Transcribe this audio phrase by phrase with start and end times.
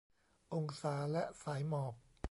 [0.53, 1.95] องศาและสายหมอก